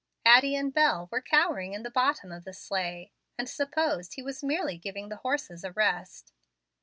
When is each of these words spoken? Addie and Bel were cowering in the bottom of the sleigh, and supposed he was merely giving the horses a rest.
Addie 0.25 0.55
and 0.55 0.73
Bel 0.73 1.09
were 1.11 1.21
cowering 1.21 1.73
in 1.73 1.83
the 1.83 1.91
bottom 1.91 2.31
of 2.31 2.43
the 2.43 2.53
sleigh, 2.55 3.11
and 3.37 3.47
supposed 3.47 4.15
he 4.15 4.23
was 4.23 4.43
merely 4.43 4.79
giving 4.79 5.09
the 5.09 5.17
horses 5.17 5.63
a 5.63 5.73
rest. 5.73 6.33